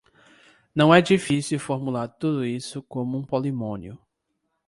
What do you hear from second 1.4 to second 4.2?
formular tudo isso como um polinômio.